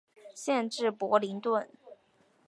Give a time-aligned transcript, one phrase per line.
[0.33, 1.69] 县治伯灵顿。